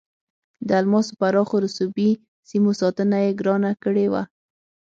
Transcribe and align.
د 0.67 0.69
الماسو 0.81 1.13
پراخو 1.19 1.55
رسوبي 1.65 2.09
سیمو 2.49 2.71
ساتنه 2.81 3.17
یې 3.25 3.31
ګرانه 3.39 3.71
کړې 3.83 4.05
وه. 4.11 4.23